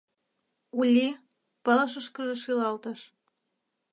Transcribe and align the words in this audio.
—Ули...— 0.79 1.07
пылышышкыже 1.63 2.35
шӱлалтыш. 2.43 2.99